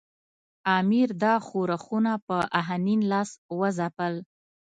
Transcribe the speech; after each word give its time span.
امیر 0.77 1.09
دا 1.23 1.33
ښورښونه 1.45 2.13
په 2.27 2.37
آهنین 2.59 3.01
لاس 3.11 3.29
وځپل. 3.59 4.13